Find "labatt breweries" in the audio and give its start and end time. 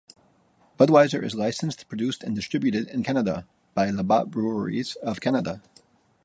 3.91-4.95